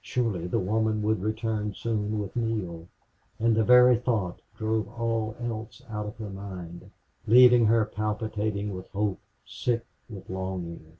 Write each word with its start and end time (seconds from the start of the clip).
Surely 0.00 0.46
the 0.46 0.60
woman 0.60 1.02
would 1.02 1.20
return 1.20 1.74
soon 1.74 2.20
with 2.20 2.36
Neale. 2.36 2.86
And 3.40 3.56
the 3.56 3.64
very 3.64 3.96
thoughts 3.96 4.40
drove 4.56 4.86
all 4.86 5.34
else 5.40 5.82
out 5.88 6.06
of 6.06 6.16
her 6.18 6.30
mind, 6.30 6.92
leaving 7.26 7.66
her 7.66 7.84
palpitating 7.84 8.72
with 8.72 8.86
hope, 8.90 9.18
sick 9.44 9.84
with 10.08 10.30
longing. 10.30 10.96